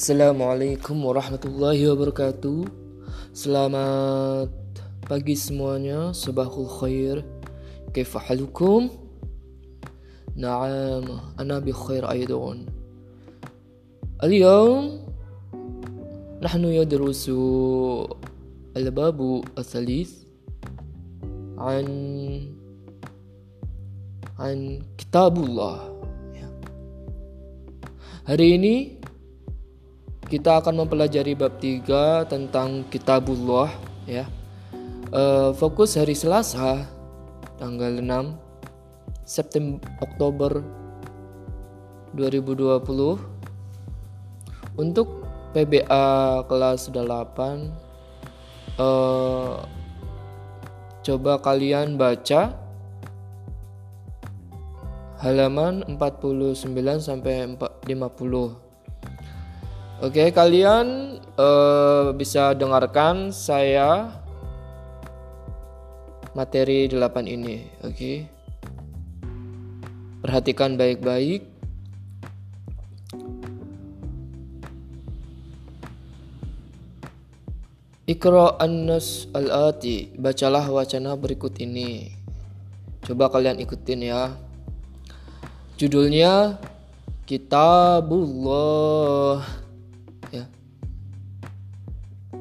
Assalamualaikum 0.00 0.96
warahmatullahi 1.04 1.84
wabarakatuh 1.92 2.64
Selamat 3.36 4.48
pagi 5.04 5.36
semuanya 5.36 6.16
Sabahul 6.16 6.66
khair 6.66 7.16
Kaifa 7.92 8.18
halukum 8.18 8.88
Naam 10.34 11.20
Ana 11.36 11.60
bi 11.60 11.70
khair 11.74 12.02
aydan 12.08 12.80
اليوم 14.20 15.00
نحن 16.44 16.62
يدرس 16.64 17.24
الباب 18.76 19.18
الثالث 19.58 20.10
عن 21.56 21.86
عن 24.36 24.56
كتاب 25.00 25.34
الله 25.40 25.78
Hari 28.30 28.60
ini 28.60 28.93
Kita 30.35 30.59
akan 30.59 30.83
mempelajari 30.83 31.31
bab 31.31 31.63
3 31.63 32.27
tentang 32.27 32.83
kitabullah 32.91 33.71
ya. 34.03 34.27
Uh, 35.15 35.55
fokus 35.55 35.95
hari 35.95 36.11
Selasa 36.11 36.83
tanggal 37.55 38.03
6 38.03 38.35
September 39.23 39.79
Oktober 40.03 40.59
2020 42.19 42.83
untuk 44.75 45.23
PBA 45.55 46.43
kelas 46.51 46.91
8 46.91 48.75
uh, 48.75 49.63
coba 50.99 51.39
kalian 51.39 51.95
baca 51.95 52.59
halaman 55.23 55.79
49 55.95 56.75
sampai 56.99 57.55
50 57.55 58.64
Oke, 60.03 60.27
kalian 60.35 61.15
uh, 61.39 62.11
bisa 62.11 62.51
dengarkan 62.51 63.31
saya 63.31 64.11
materi 66.35 66.91
8 66.91 67.23
ini, 67.23 67.63
oke. 67.79 67.95
Okay? 67.95 68.27
Perhatikan 70.19 70.75
baik-baik. 70.75 71.47
Ikra 78.03 78.59
an-nas 78.59 79.31
al-ati, 79.31 80.11
bacalah 80.19 80.67
wacana 80.75 81.15
berikut 81.15 81.55
ini. 81.63 82.11
Coba 82.99 83.31
kalian 83.31 83.63
ikutin 83.63 84.11
ya. 84.11 84.35
Judulnya 85.79 86.59
Kitabullah 87.23 88.05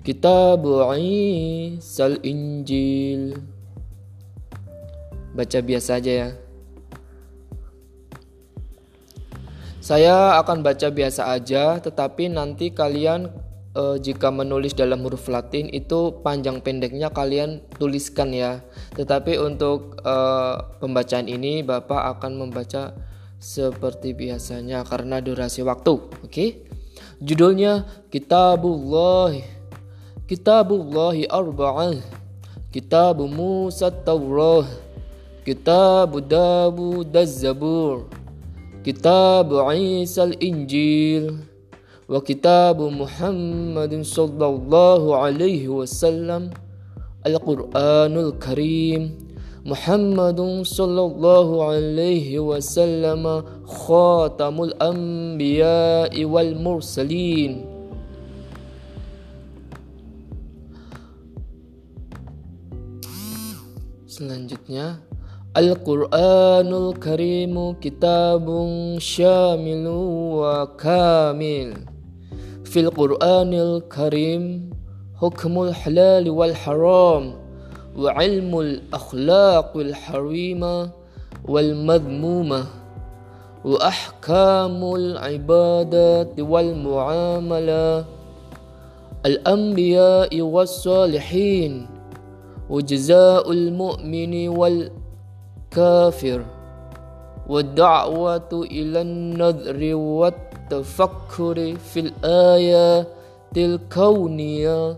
Kitab 0.00 0.62
Isa 0.96 2.16
Injil 2.22 3.36
Baca 5.34 5.58
biasa 5.58 5.98
aja 5.98 6.12
ya. 6.14 6.30
Saya 9.84 10.40
akan 10.40 10.64
baca 10.64 10.88
biasa 10.88 11.28
aja 11.28 11.76
tetapi 11.82 12.32
nanti 12.32 12.72
kalian 12.72 13.28
uh, 13.74 13.96
jika 13.98 14.30
menulis 14.30 14.72
dalam 14.72 15.02
huruf 15.04 15.26
Latin 15.28 15.68
itu 15.70 16.22
panjang 16.22 16.62
pendeknya 16.62 17.10
kalian 17.10 17.62
tuliskan 17.76 18.32
ya. 18.32 18.62
Tetapi 18.94 19.36
untuk 19.42 20.00
uh, 20.06 20.78
pembacaan 20.78 21.28
ini 21.28 21.60
Bapak 21.60 22.18
akan 22.18 22.46
membaca 22.46 22.94
seperti 23.42 24.16
biasanya 24.16 24.86
karena 24.88 25.20
durasi 25.20 25.60
waktu. 25.60 25.94
Oke. 26.24 26.30
Okay? 26.30 26.50
Judulnya 27.20 27.84
Kitabullah. 28.08 29.36
Kitabullah 30.24 31.16
arba'ah. 31.28 32.00
Kitab 32.72 33.22
Musa 33.28 33.92
Taurah. 33.92 34.66
Kitab 35.44 36.16
Dawud 36.24 37.12
Az-Zabur. 37.12 38.08
Kitab 38.80 39.52
Isa 39.76 40.24
Al-Injil. 40.24 41.53
وكتاب 42.04 42.78
محمد 42.80 43.92
صلى 44.04 44.46
الله 44.46 45.02
عليه 45.16 45.68
وسلم 45.68 46.52
القرآن 47.24 48.14
الكريم. 48.18 49.02
محمد 49.64 50.40
صلى 50.60 51.02
الله 51.08 51.48
عليه 51.64 52.28
وسلم 52.36 53.24
خاتم 53.64 54.56
الأنبياء 54.62 56.12
والمرسلين. 56.24 57.52
Selanjutnya 64.04 65.00
Al-Quranul 65.56 66.94
Karimu 67.00 67.80
kitabun 67.82 69.00
syamilu 69.02 70.38
wa 70.44 70.70
kamil. 70.76 71.93
في 72.64 72.80
القرآن 72.80 73.54
الكريم 73.54 74.70
حكم 75.20 75.62
الحلال 75.62 76.30
والحرام 76.30 77.34
وعلم 77.96 78.60
الأخلاق 78.60 79.76
الحريمة 79.76 80.90
والمذمومة 81.48 82.64
وأحكام 83.64 84.94
العبادات 84.94 86.40
والمعاملة 86.40 88.04
الأنبياء 89.26 90.40
والصالحين 90.40 91.86
وجزاء 92.70 93.52
المؤمن 93.52 94.48
والكافر 94.48 96.44
والدعوة 97.48 98.48
إلى 98.52 99.00
النذر 99.00 99.94
والتقوى. 99.94 100.53
التفكر 100.64 101.76
في 101.76 102.00
الآيات 102.00 103.08
الكونية 103.56 104.96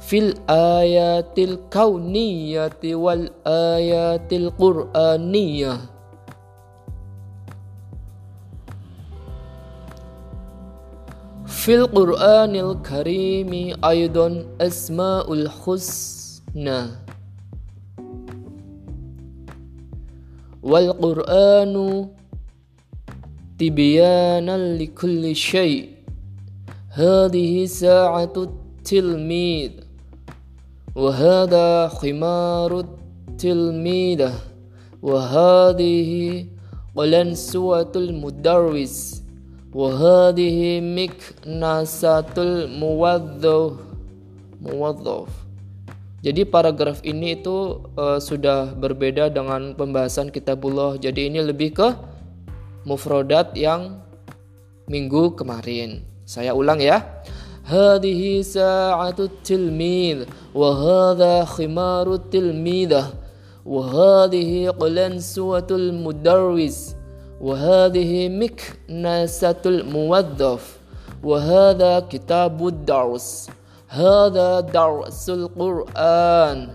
في 0.00 0.18
الآيات 0.18 1.38
الكونية 1.38 2.80
والآيات 2.84 4.32
القرآنية. 4.32 5.72
في 11.46 11.74
القرآن 11.74 12.54
الكريم 12.56 13.76
أيضا 13.84 14.46
أسماء 14.60 15.32
الحسنى. 15.32 16.82
والقرآن 20.62 22.08
تبيانا 23.59 24.57
لكل 24.77 25.35
شيء 25.35 25.89
هذه 26.95 27.65
ساعة 27.65 28.35
التلميذ 28.37 29.71
وهذا 30.95 31.87
خمار 31.87 32.71
التلميذة 32.79 34.33
وهذه 35.03 36.11
قلنسوة 36.95 37.93
المدرس 37.95 39.23
وهذه 39.75 40.57
مكنسة 40.79 42.35
الموظف 42.37 43.73
موظف 44.61 45.29
Jadi 46.25 46.41
paragraf 46.41 47.05
ini 47.05 47.37
itu 47.37 47.85
uh, 47.93 48.17
sudah 48.17 48.73
berbeda 48.73 49.29
dengan 49.29 49.77
pembahasan 49.77 50.33
kitabullah. 50.33 50.97
Jadi 50.97 51.29
ini 51.29 51.37
lebih 51.37 51.77
ke 51.77 51.93
mufrodat 52.84 53.56
yang 53.56 54.04
minggu 54.90 55.38
kemarin. 55.38 56.02
Saya 56.26 56.54
ulang 56.54 56.82
ya. 56.82 57.22
Hadhihi 57.66 58.42
sa'atu 58.42 59.30
tilmid 59.46 60.26
wa 60.50 60.74
hadha 60.74 61.46
khimaru 61.46 62.18
tilmidah 62.26 63.14
wa 63.62 63.86
hadhihi 63.86 64.74
qalansuwatul 64.74 65.94
mudarris 65.94 66.98
wa 67.38 67.54
hadhihi 67.54 68.26
miknasatul 68.26 69.86
muwaddaf 69.86 70.82
wa 71.22 71.38
hadha 71.38 72.02
kitabud 72.10 72.82
dars 72.82 73.46
hadha 73.86 74.66
darsul 74.66 75.46
quran 75.54 76.74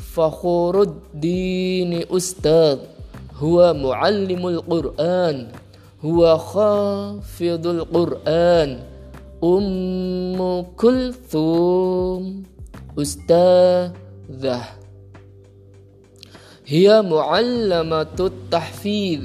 fakhuruddin 0.00 2.08
ustadz 2.08 2.95
هو 3.36 3.74
معلم 3.74 4.46
القرآن 4.46 5.48
هو 6.04 6.38
خافض 6.38 7.66
القرآن. 7.66 8.78
أم 9.44 10.62
كلثوم 10.76 12.42
أستاذة. 12.98 14.60
هي 16.66 17.02
معلمة 17.02 18.16
التحفيظ 18.20 19.20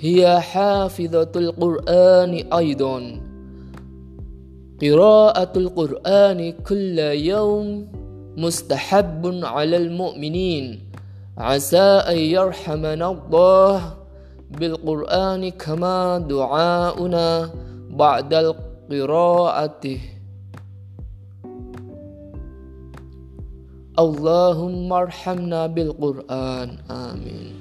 هي 0.00 0.40
حافظة 0.40 1.32
القرآن 1.36 2.52
أيضا. 2.52 3.20
قراءة 4.82 5.52
القرآن 5.56 6.52
كل 6.52 6.98
يوم 6.98 7.88
مستحب 8.36 9.40
على 9.44 9.76
المؤمنين. 9.76 10.85
Yarhamana 11.36 13.12
Allah 13.12 14.00
bil 14.48 14.80
Qur'ani 14.80 15.52
kama 15.52 16.16
du'auna 16.24 17.52
ba'dal 17.92 18.56
qira'ati. 18.88 20.00
Allahumma 24.00 25.04
arhamna 25.04 25.68
bil 25.68 25.92
Qur'an. 25.92 26.80
Amin. 26.88 27.52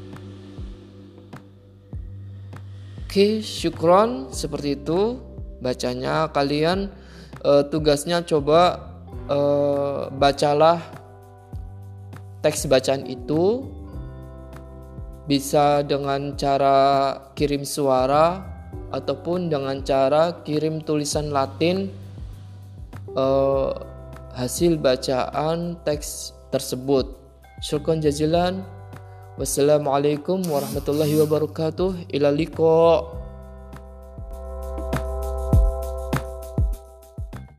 Oke, 3.04 3.44
syukron 3.44 4.32
seperti 4.32 4.80
itu 4.80 5.20
bacanya. 5.60 6.32
Kalian 6.32 6.92
uh, 7.44 7.64
tugasnya 7.68 8.24
coba 8.24 8.92
uh, 9.28 10.12
bacalah 10.16 10.95
teks 12.46 12.70
bacaan 12.70 13.10
itu 13.10 13.66
bisa 15.26 15.82
dengan 15.82 16.38
cara 16.38 16.78
kirim 17.34 17.66
suara 17.66 18.46
ataupun 18.94 19.50
dengan 19.50 19.82
cara 19.82 20.46
kirim 20.46 20.86
tulisan 20.86 21.34
Latin 21.34 21.90
uh, 23.18 23.74
hasil 24.38 24.78
bacaan 24.78 25.82
teks 25.82 26.38
tersebut. 26.54 27.18
Syukran 27.66 27.98
jazilan. 27.98 28.62
Wassalamualaikum 29.42 30.46
warahmatullahi 30.46 31.18
wabarakatuh. 31.26 32.14
Ila 32.14 32.30
liqa. 32.30 33.25